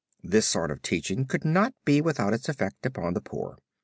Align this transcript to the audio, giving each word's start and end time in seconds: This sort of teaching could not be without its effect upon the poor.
This 0.23 0.47
sort 0.47 0.71
of 0.71 0.81
teaching 0.81 1.25
could 1.25 1.45
not 1.45 1.75
be 1.85 2.01
without 2.01 2.33
its 2.33 2.49
effect 2.49 2.87
upon 2.87 3.13
the 3.13 3.21
poor. 3.21 3.59